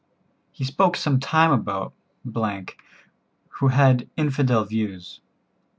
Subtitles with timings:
[0.49, 1.93] He spoke some time about——,
[3.59, 5.19] who had infidel views.